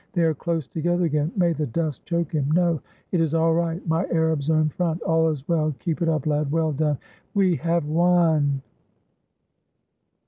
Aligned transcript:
They 0.13 0.23
are 0.23 0.33
close 0.33 0.65
together 0.67 1.05
again— 1.05 1.31
may 1.37 1.53
the 1.53 1.67
dust 1.67 2.03
choke 2.07 2.31
him! 2.31 2.49
No— 2.49 2.81
it 3.11 3.21
is 3.21 3.35
all 3.35 3.53
right; 3.53 3.87
my 3.87 4.05
Arabs 4.05 4.49
are 4.49 4.59
in 4.59 4.69
front! 4.69 4.99
All 5.03 5.29
is 5.29 5.47
well, 5.47 5.75
keep 5.77 6.01
it 6.01 6.09
up, 6.09 6.25
lad, 6.25 6.51
well 6.51 6.71
done! 6.71 6.97
We 7.35 7.57
have 7.57 7.85
won!" 7.85 8.63